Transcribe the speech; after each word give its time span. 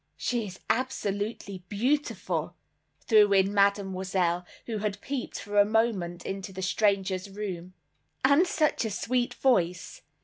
"She 0.17 0.47
is 0.47 0.59
absolutely 0.67 1.59
beautiful," 1.69 2.55
threw 3.01 3.33
in 3.33 3.53
Mademoiselle, 3.53 4.47
who 4.65 4.79
had 4.79 4.99
peeped 4.99 5.39
for 5.39 5.59
a 5.59 5.63
moment 5.63 6.25
into 6.25 6.51
the 6.51 6.63
stranger's 6.63 7.29
room. 7.29 7.75
"And 8.25 8.47
such 8.47 8.83
a 8.83 8.89
sweet 8.89 9.35
voice!" 9.35 10.01